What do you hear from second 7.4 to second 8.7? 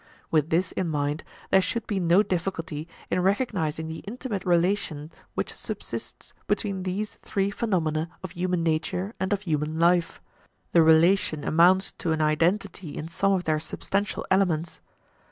phenomena of human